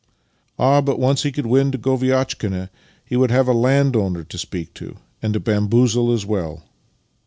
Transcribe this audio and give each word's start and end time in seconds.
Ah, 0.57 0.81
but, 0.81 0.97
once 0.97 1.21
he 1.21 1.31
could 1.31 1.45
win 1.45 1.71
to 1.71 1.77
Goviatch 1.77 2.39
kina, 2.39 2.71
he 3.05 3.15
would 3.15 3.29
have 3.29 3.47
a 3.47 3.53
landowner 3.53 4.23
to 4.23 4.37
speak 4.39 4.73
to— 4.73 4.95
and 5.21 5.31
to 5.35 5.39
bamboozle 5.39 6.11
as 6.11 6.25
well! 6.25 6.63